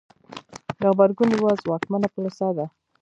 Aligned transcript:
د 0.79 0.81
غبرګون 0.89 1.29
یوه 1.37 1.51
ځواکمنه 1.63 2.07
پروسه 2.13 2.47
ده. 2.57 2.65